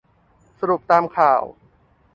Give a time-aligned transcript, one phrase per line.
[0.59, 1.43] สรุปตามข่าว